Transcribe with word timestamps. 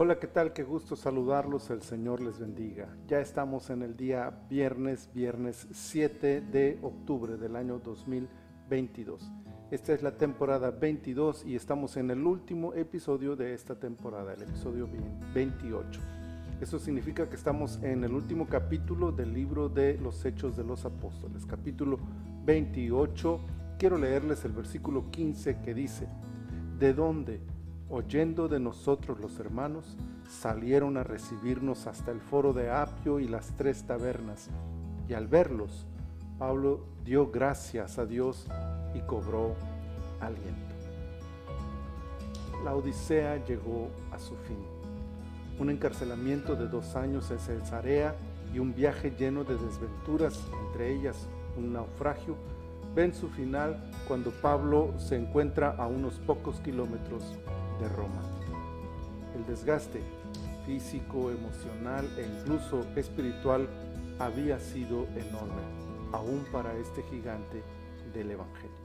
Hola, 0.00 0.20
¿qué 0.20 0.28
tal? 0.28 0.52
Qué 0.52 0.62
gusto 0.62 0.94
saludarlos, 0.94 1.70
el 1.70 1.82
Señor 1.82 2.20
les 2.20 2.38
bendiga. 2.38 2.86
Ya 3.08 3.18
estamos 3.18 3.68
en 3.68 3.82
el 3.82 3.96
día 3.96 4.30
viernes, 4.48 5.10
viernes 5.12 5.66
7 5.72 6.40
de 6.40 6.78
octubre 6.82 7.36
del 7.36 7.56
año 7.56 7.80
2022. 7.80 9.28
Esta 9.72 9.92
es 9.92 10.04
la 10.04 10.16
temporada 10.16 10.70
22 10.70 11.44
y 11.44 11.56
estamos 11.56 11.96
en 11.96 12.12
el 12.12 12.24
último 12.24 12.74
episodio 12.74 13.34
de 13.34 13.54
esta 13.54 13.74
temporada, 13.74 14.34
el 14.34 14.42
episodio 14.42 14.88
28. 15.34 16.00
Eso 16.60 16.78
significa 16.78 17.28
que 17.28 17.34
estamos 17.34 17.82
en 17.82 18.04
el 18.04 18.12
último 18.12 18.46
capítulo 18.46 19.10
del 19.10 19.34
libro 19.34 19.68
de 19.68 19.98
los 19.98 20.24
Hechos 20.24 20.56
de 20.56 20.62
los 20.62 20.84
Apóstoles, 20.84 21.44
capítulo 21.44 21.98
28. 22.44 23.40
Quiero 23.80 23.98
leerles 23.98 24.44
el 24.44 24.52
versículo 24.52 25.10
15 25.10 25.58
que 25.58 25.74
dice, 25.74 26.06
¿de 26.78 26.94
dónde? 26.94 27.40
Oyendo 27.90 28.48
de 28.48 28.60
nosotros 28.60 29.18
los 29.20 29.38
hermanos, 29.38 29.96
salieron 30.28 30.96
a 30.96 31.04
recibirnos 31.04 31.86
hasta 31.86 32.10
el 32.10 32.20
foro 32.20 32.52
de 32.52 32.70
Apio 32.70 33.18
y 33.18 33.28
las 33.28 33.56
tres 33.56 33.84
tabernas, 33.84 34.50
y 35.08 35.14
al 35.14 35.26
verlos, 35.26 35.86
Pablo 36.38 36.84
dio 37.04 37.30
gracias 37.30 37.98
a 37.98 38.04
Dios 38.04 38.46
y 38.94 39.00
cobró 39.00 39.54
aliento. 40.20 40.74
La 42.64 42.74
Odisea 42.74 43.44
llegó 43.44 43.88
a 44.12 44.18
su 44.18 44.36
fin. 44.36 44.58
Un 45.58 45.70
encarcelamiento 45.70 46.54
de 46.54 46.68
dos 46.68 46.94
años 46.94 47.30
en 47.30 47.38
Cesarea 47.38 48.14
y 48.52 48.58
un 48.58 48.74
viaje 48.74 49.12
lleno 49.18 49.44
de 49.44 49.56
desventuras, 49.56 50.40
entre 50.66 50.94
ellas 50.94 51.26
un 51.56 51.72
naufragio, 51.72 52.36
ven 52.94 53.14
su 53.14 53.28
final 53.28 53.90
cuando 54.06 54.30
Pablo 54.30 54.94
se 54.98 55.16
encuentra 55.16 55.70
a 55.70 55.86
unos 55.86 56.14
pocos 56.20 56.60
kilómetros 56.60 57.22
de 57.80 57.88
Roma. 57.88 58.22
El 59.36 59.46
desgaste 59.46 60.02
físico, 60.66 61.30
emocional 61.30 62.06
e 62.18 62.26
incluso 62.26 62.84
espiritual 62.96 63.68
había 64.18 64.58
sido 64.58 65.06
enorme, 65.16 65.62
aún 66.12 66.44
para 66.52 66.76
este 66.76 67.02
gigante 67.04 67.62
del 68.12 68.32
Evangelio. 68.32 68.76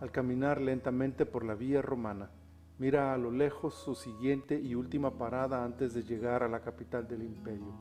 Al 0.00 0.10
caminar 0.10 0.60
lentamente 0.60 1.26
por 1.26 1.44
la 1.44 1.54
vía 1.54 1.82
romana, 1.82 2.30
mira 2.78 3.12
a 3.12 3.18
lo 3.18 3.30
lejos 3.30 3.74
su 3.74 3.94
siguiente 3.94 4.58
y 4.58 4.74
última 4.74 5.18
parada 5.18 5.64
antes 5.64 5.92
de 5.92 6.02
llegar 6.02 6.42
a 6.42 6.48
la 6.48 6.60
capital 6.60 7.06
del 7.06 7.22
imperio, 7.22 7.74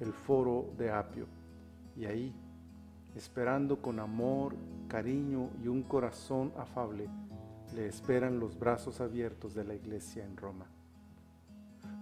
el 0.00 0.12
foro 0.12 0.70
de 0.78 0.90
Apio. 0.90 1.26
Y 1.96 2.06
ahí, 2.06 2.34
esperando 3.14 3.80
con 3.80 3.98
amor, 3.98 4.54
cariño 4.88 5.50
y 5.62 5.68
un 5.68 5.82
corazón 5.82 6.52
afable, 6.56 7.08
le 7.76 7.86
esperan 7.86 8.40
los 8.40 8.58
brazos 8.58 9.02
abiertos 9.02 9.54
de 9.54 9.62
la 9.62 9.74
iglesia 9.74 10.24
en 10.24 10.38
Roma. 10.38 10.64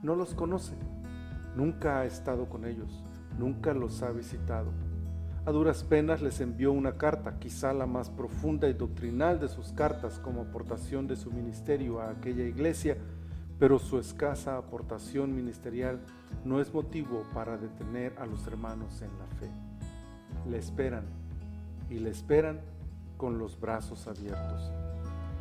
No 0.04 0.14
los 0.14 0.32
conoce, 0.32 0.74
nunca 1.56 1.98
ha 1.98 2.04
estado 2.04 2.48
con 2.48 2.64
ellos, 2.64 3.02
nunca 3.40 3.74
los 3.74 4.00
ha 4.02 4.12
visitado. 4.12 4.70
A 5.44 5.50
duras 5.50 5.82
penas 5.82 6.22
les 6.22 6.40
envió 6.40 6.70
una 6.70 6.96
carta, 6.96 7.40
quizá 7.40 7.72
la 7.72 7.86
más 7.86 8.08
profunda 8.08 8.68
y 8.68 8.72
doctrinal 8.72 9.40
de 9.40 9.48
sus 9.48 9.72
cartas 9.72 10.20
como 10.20 10.42
aportación 10.42 11.08
de 11.08 11.16
su 11.16 11.32
ministerio 11.32 12.00
a 12.00 12.10
aquella 12.10 12.44
iglesia, 12.44 12.96
pero 13.58 13.80
su 13.80 13.98
escasa 13.98 14.56
aportación 14.56 15.34
ministerial 15.34 15.98
no 16.44 16.60
es 16.60 16.72
motivo 16.72 17.24
para 17.34 17.58
detener 17.58 18.14
a 18.20 18.26
los 18.26 18.46
hermanos 18.46 19.02
en 19.02 19.10
la 19.18 19.26
fe. 19.40 19.50
Le 20.48 20.56
esperan 20.56 21.06
y 21.90 21.98
le 21.98 22.10
esperan 22.10 22.60
con 23.16 23.38
los 23.38 23.58
brazos 23.58 24.06
abiertos 24.06 24.70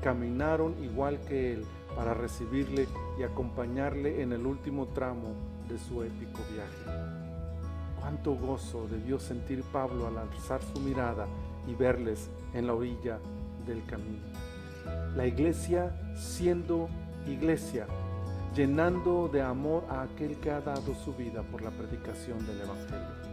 caminaron 0.04 0.76
igual 0.84 1.20
que 1.22 1.54
él 1.54 1.66
para 1.96 2.14
recibirle 2.14 2.88
y 3.18 3.24
acompañarle 3.24 4.22
en 4.22 4.34
el 4.34 4.46
último 4.46 4.88
tramo 4.88 5.34
de 5.70 5.78
su 5.78 6.04
épico 6.04 6.40
viaje. 6.52 7.00
Cuánto 8.00 8.36
gozo 8.36 8.88
debió 8.88 9.20
sentir 9.20 9.64
Pablo 9.72 10.08
al 10.08 10.18
alzar 10.18 10.62
su 10.62 10.80
mirada 10.82 11.26
y 11.68 11.74
verles 11.74 12.30
en 12.54 12.68
la 12.68 12.74
orilla 12.74 13.20
del 13.66 13.86
camino. 13.86 14.26
La 15.16 15.26
iglesia 15.26 15.96
siendo 16.16 16.90
iglesia, 17.26 17.88
llenando 18.54 19.30
de 19.30 19.42
amor 19.42 19.86
a 19.90 20.02
aquel 20.02 20.38
que 20.40 20.52
ha 20.52 20.60
dado 20.60 20.94
su 20.96 21.14
vida 21.14 21.44
por 21.44 21.62
la 21.62 21.72
predicación 21.72 22.46
del 22.46 22.62
Evangelio. 22.62 23.33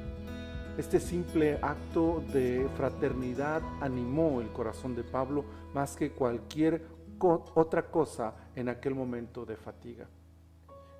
Este 0.80 0.98
simple 0.98 1.58
acto 1.60 2.24
de 2.32 2.66
fraternidad 2.74 3.60
animó 3.82 4.40
el 4.40 4.48
corazón 4.48 4.96
de 4.96 5.04
Pablo 5.04 5.44
más 5.74 5.94
que 5.94 6.12
cualquier 6.12 6.86
otra 7.18 7.90
cosa 7.90 8.32
en 8.56 8.70
aquel 8.70 8.94
momento 8.94 9.44
de 9.44 9.56
fatiga. 9.56 10.08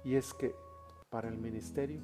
Y 0.04 0.16
es 0.16 0.34
que 0.34 0.54
para 1.08 1.30
el 1.30 1.38
ministerio, 1.38 2.02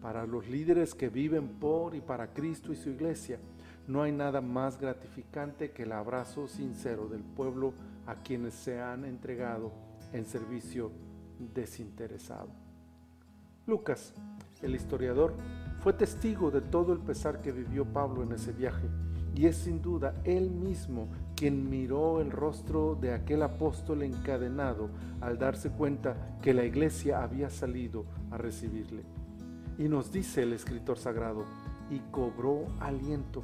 para 0.00 0.26
los 0.26 0.48
líderes 0.48 0.96
que 0.96 1.10
viven 1.10 1.60
por 1.60 1.94
y 1.94 2.00
para 2.00 2.34
Cristo 2.34 2.72
y 2.72 2.76
su 2.76 2.90
iglesia, 2.90 3.38
no 3.86 4.02
hay 4.02 4.10
nada 4.10 4.40
más 4.40 4.76
gratificante 4.76 5.70
que 5.70 5.84
el 5.84 5.92
abrazo 5.92 6.48
sincero 6.48 7.06
del 7.06 7.22
pueblo 7.22 7.72
a 8.04 8.16
quienes 8.16 8.52
se 8.52 8.80
han 8.80 9.04
entregado 9.04 9.70
en 10.12 10.24
servicio 10.24 10.90
desinteresado. 11.38 12.48
Lucas, 13.68 14.12
el 14.60 14.74
historiador, 14.74 15.34
fue 15.82 15.92
testigo 15.92 16.52
de 16.52 16.60
todo 16.60 16.92
el 16.92 17.00
pesar 17.00 17.42
que 17.42 17.50
vivió 17.50 17.84
Pablo 17.84 18.22
en 18.22 18.30
ese 18.30 18.52
viaje 18.52 18.88
y 19.34 19.46
es 19.46 19.56
sin 19.56 19.82
duda 19.82 20.14
él 20.22 20.48
mismo 20.48 21.08
quien 21.34 21.68
miró 21.68 22.20
el 22.20 22.30
rostro 22.30 22.94
de 22.94 23.12
aquel 23.12 23.42
apóstol 23.42 24.02
encadenado 24.02 24.90
al 25.20 25.38
darse 25.38 25.70
cuenta 25.70 26.38
que 26.40 26.54
la 26.54 26.64
iglesia 26.64 27.24
había 27.24 27.50
salido 27.50 28.04
a 28.30 28.36
recibirle. 28.36 29.02
Y 29.76 29.88
nos 29.88 30.12
dice 30.12 30.42
el 30.42 30.52
escritor 30.52 30.98
sagrado, 30.98 31.44
y 31.90 31.98
cobró 32.12 32.66
aliento, 32.78 33.42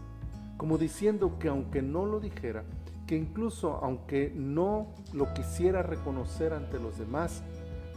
como 0.57 0.79
diciendo 0.79 1.39
que 1.41 1.49
aunque 1.49 1.83
no 1.83 2.07
lo 2.07 2.21
dijera, 2.21 2.63
que 3.07 3.17
incluso 3.17 3.81
aunque 3.83 4.33
no 4.33 4.95
lo 5.13 5.33
quisiera 5.35 5.83
reconocer 5.83 6.53
ante 6.53 6.79
los 6.79 6.99
demás, 6.99 7.43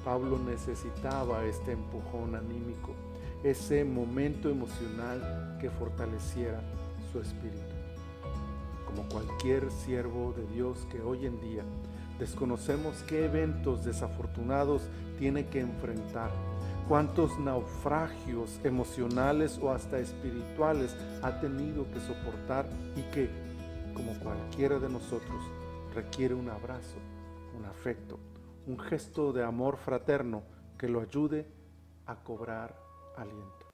Pablo 0.03 0.39
necesitaba 0.39 1.43
este 1.45 1.73
empujón 1.73 2.35
anímico 2.35 2.95
ese 3.43 3.83
momento 3.83 4.49
emocional 4.49 5.57
que 5.59 5.69
fortaleciera 5.69 6.61
su 7.11 7.19
espíritu. 7.19 7.75
Como 8.85 9.07
cualquier 9.09 9.71
siervo 9.71 10.33
de 10.33 10.45
Dios 10.53 10.85
que 10.91 11.01
hoy 11.01 11.25
en 11.25 11.39
día 11.41 11.63
desconocemos 12.19 13.03
qué 13.07 13.25
eventos 13.25 13.83
desafortunados 13.83 14.83
tiene 15.17 15.47
que 15.47 15.59
enfrentar, 15.59 16.29
cuántos 16.87 17.39
naufragios 17.39 18.59
emocionales 18.63 19.57
o 19.59 19.71
hasta 19.71 19.97
espirituales 19.97 20.95
ha 21.23 21.39
tenido 21.39 21.89
que 21.91 21.99
soportar 21.99 22.67
y 22.95 23.01
que, 23.11 23.29
como 23.95 24.13
cualquiera 24.19 24.77
de 24.77 24.89
nosotros, 24.89 25.41
requiere 25.95 26.35
un 26.35 26.49
abrazo, 26.49 26.97
un 27.57 27.65
afecto, 27.65 28.19
un 28.67 28.77
gesto 28.77 29.33
de 29.33 29.43
amor 29.43 29.77
fraterno 29.77 30.43
que 30.77 30.87
lo 30.87 31.01
ayude 31.01 31.47
a 32.05 32.15
cobrar 32.15 32.90
aliento. 33.17 33.71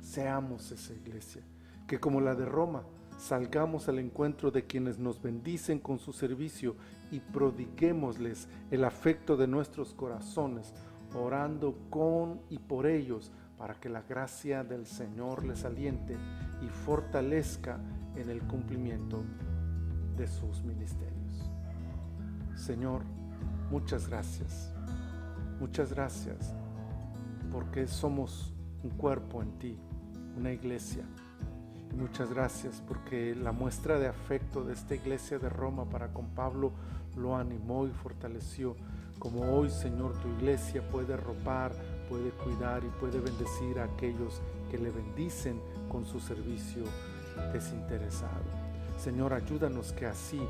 Seamos 0.00 0.70
esa 0.72 0.92
iglesia, 0.92 1.42
que 1.86 2.00
como 2.00 2.20
la 2.20 2.34
de 2.34 2.44
Roma, 2.44 2.84
salgamos 3.18 3.88
al 3.88 3.98
encuentro 3.98 4.50
de 4.50 4.66
quienes 4.66 4.98
nos 4.98 5.20
bendicen 5.20 5.78
con 5.78 5.98
su 5.98 6.12
servicio 6.12 6.76
y 7.10 7.20
prodiguémosles 7.20 8.48
el 8.70 8.84
afecto 8.84 9.36
de 9.36 9.46
nuestros 9.46 9.92
corazones, 9.94 10.72
orando 11.14 11.76
con 11.90 12.40
y 12.48 12.58
por 12.58 12.86
ellos 12.86 13.30
para 13.58 13.74
que 13.74 13.90
la 13.90 14.02
gracia 14.02 14.64
del 14.64 14.86
Señor 14.86 15.44
les 15.44 15.64
aliente 15.64 16.16
y 16.62 16.68
fortalezca 16.68 17.78
en 18.16 18.30
el 18.30 18.40
cumplimiento 18.42 19.22
de 20.16 20.26
sus 20.26 20.62
ministerios. 20.62 21.50
Señor, 22.54 23.02
muchas 23.70 24.08
gracias. 24.08 24.72
Muchas 25.60 25.92
gracias 25.92 26.54
porque 27.52 27.86
somos 27.86 28.54
un 28.82 28.90
cuerpo 28.90 29.42
en 29.42 29.58
ti, 29.58 29.78
una 30.36 30.52
iglesia. 30.52 31.04
Muchas 31.96 32.32
gracias 32.32 32.82
porque 32.86 33.34
la 33.34 33.52
muestra 33.52 33.98
de 33.98 34.06
afecto 34.06 34.64
de 34.64 34.74
esta 34.74 34.94
iglesia 34.94 35.38
de 35.38 35.48
Roma 35.48 35.84
para 35.86 36.12
con 36.12 36.26
Pablo 36.30 36.72
lo 37.16 37.36
animó 37.36 37.86
y 37.86 37.90
fortaleció. 37.90 38.76
Como 39.18 39.42
hoy, 39.52 39.70
Señor, 39.70 40.14
tu 40.20 40.28
iglesia 40.28 40.86
puede 40.88 41.16
ropar, 41.16 41.72
puede 42.08 42.30
cuidar 42.30 42.82
y 42.84 43.00
puede 43.00 43.20
bendecir 43.20 43.78
a 43.78 43.84
aquellos 43.84 44.40
que 44.70 44.78
le 44.78 44.90
bendicen 44.90 45.60
con 45.90 46.06
su 46.06 46.20
servicio 46.20 46.84
desinteresado. 47.52 48.44
Señor, 48.96 49.34
ayúdanos 49.34 49.92
que 49.92 50.06
así 50.06 50.40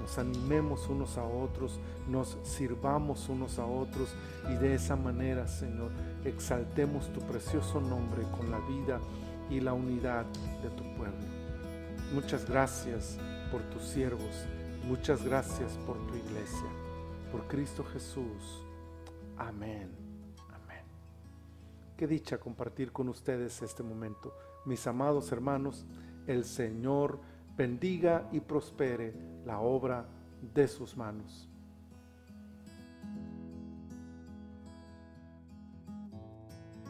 nos 0.00 0.18
animemos 0.18 0.88
unos 0.88 1.18
a 1.18 1.24
otros, 1.24 1.78
nos 2.08 2.36
sirvamos 2.42 3.28
unos 3.28 3.58
a 3.58 3.66
otros 3.66 4.14
y 4.48 4.54
de 4.54 4.74
esa 4.74 4.96
manera, 4.96 5.46
Señor, 5.46 5.90
exaltemos 6.24 7.12
tu 7.12 7.20
precioso 7.20 7.80
nombre 7.80 8.22
con 8.36 8.50
la 8.50 8.58
vida 8.60 9.00
y 9.50 9.60
la 9.60 9.72
unidad 9.72 10.24
de 10.62 10.70
tu 10.70 10.84
pueblo. 10.96 11.26
Muchas 12.14 12.48
gracias 12.48 13.18
por 13.50 13.62
tus 13.70 13.82
siervos, 13.82 14.46
muchas 14.86 15.24
gracias 15.24 15.72
por 15.86 15.96
tu 16.06 16.14
iglesia. 16.14 16.68
Por 17.30 17.46
Cristo 17.46 17.84
Jesús. 17.84 18.64
Amén. 19.36 19.90
Amén. 20.48 20.84
Qué 21.96 22.06
dicha 22.06 22.38
compartir 22.38 22.90
con 22.90 23.08
ustedes 23.10 23.60
este 23.60 23.82
momento. 23.82 24.34
Mis 24.64 24.86
amados 24.86 25.30
hermanos, 25.30 25.84
el 26.26 26.44
Señor 26.44 27.20
bendiga 27.58 28.28
y 28.30 28.38
prospere 28.38 29.12
la 29.44 29.58
obra 29.58 30.06
de 30.54 30.68
sus 30.68 30.96
manos. 30.96 31.47